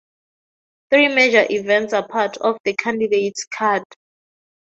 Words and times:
Three 0.89 1.09
major 1.13 1.45
events 1.47 1.93
are 1.93 2.07
part 2.07 2.35
of 2.37 2.57
the 2.65 2.73
candidate's 2.75 3.45
card. 3.45 3.83